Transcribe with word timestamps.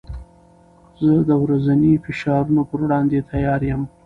زه 1.05 1.15
د 1.29 1.31
ورځني 1.43 1.91
فشارونو 2.03 2.61
پر 2.69 2.79
وړاندې 2.85 3.17
تیار 3.31 3.61
یم. 3.69 3.81